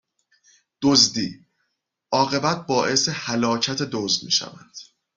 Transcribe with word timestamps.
دزدی، 0.81 1.45
عاقبت 2.11 2.67
باعث 2.67 3.09
هلاکت 3.11 3.81
دزد 3.81 4.23
میشود 4.23 4.71